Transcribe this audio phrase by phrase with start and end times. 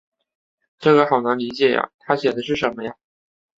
[0.79, 2.95] 这个好难理解呀，她写的是什么呀？